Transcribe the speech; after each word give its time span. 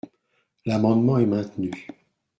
L’amendement 0.65 1.19
est 1.19 1.27
maintenu. 1.27 1.87